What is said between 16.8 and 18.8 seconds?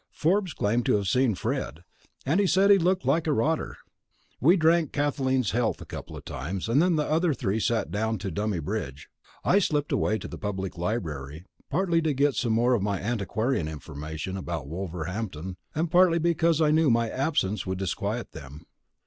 my absence would disquiet them.